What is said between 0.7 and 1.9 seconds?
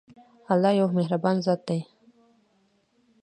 يو مهربان ذات دی.